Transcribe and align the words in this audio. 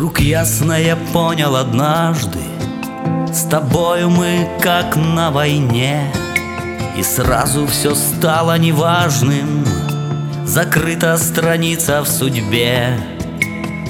Вдруг 0.00 0.20
ясно 0.20 0.80
я 0.80 0.96
понял 0.96 1.56
однажды 1.56 2.38
С 3.34 3.42
тобою 3.42 4.08
мы 4.08 4.48
как 4.62 4.96
на 4.96 5.30
войне. 5.30 6.10
И 6.96 7.02
сразу 7.02 7.66
все 7.66 7.94
стало 7.94 8.56
неважным 8.56 9.62
Закрыта 10.46 11.18
страница 11.18 12.00
в 12.02 12.08
судьбе. 12.08 12.98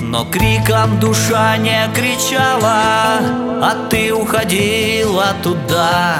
Но 0.00 0.24
криком 0.24 0.98
душа 0.98 1.56
не 1.58 1.88
кричала 1.94 3.20
А 3.62 3.86
ты 3.88 4.12
уходила 4.12 5.26
туда 5.44 6.16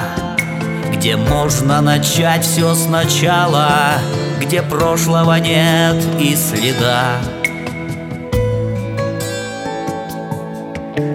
Где 0.93 1.17
можно 1.17 1.81
начать 1.81 2.45
все 2.45 2.75
сначала 2.75 3.99
Где 4.39 4.61
прошлого 4.61 5.35
нет 5.35 6.01
и 6.17 6.33
следа 6.37 7.17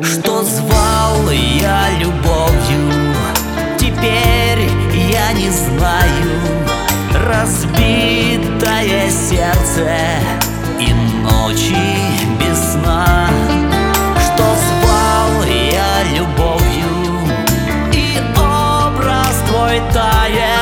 Что 0.03 0.43
звал 0.43 1.31
я 1.31 1.91
любовью. 1.99 3.15
Теперь 3.79 4.69
я 5.13 5.33
не 5.33 5.51
знаю 5.51 6.41
Разбитое 7.29 9.11
сердце 9.11 9.97
И 10.81 10.93
ночи 11.23 11.77
без 12.41 12.73
сна. 12.73 13.29
Что 14.25 14.45
звал 14.67 15.45
я 15.45 16.03
любовью 16.17 16.93
И 17.93 18.19
образ 18.37 19.43
твой 19.49 19.81
тает 19.93 20.56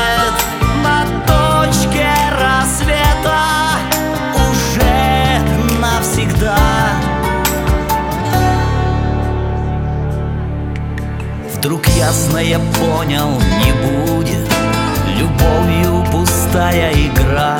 Вдруг 11.65 11.87
ясно 11.97 12.37
я 12.37 12.59
понял, 12.59 13.41
не 13.57 13.71
будет. 13.73 14.47
Любовью 15.17 16.05
пустая 16.11 16.93
игра. 16.93 17.57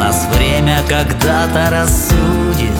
Нас 0.00 0.26
время 0.34 0.80
когда-то 0.88 1.70
рассудит. 1.70 2.74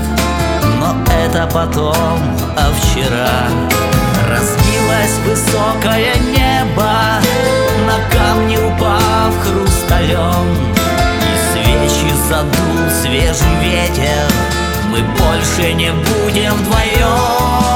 Но 0.81 0.97
это 1.25 1.47
потом, 1.47 2.19
а 2.57 2.73
вчера. 2.75 3.47
Разбилось 4.29 5.17
высокое 5.25 6.17
небо. 6.35 6.91
На 7.87 8.01
камни 8.11 8.57
упав 8.57 9.33
хрусталем. 9.45 10.57
И 11.23 11.53
свечи 11.53 12.13
задул 12.29 12.91
свежий 13.01 13.55
ветер. 13.63 14.27
Мы 14.91 15.03
больше 15.03 15.73
не 15.73 15.93
будем 15.93 16.55
вдвоем 16.55 17.76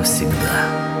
навсегда. 0.00 0.99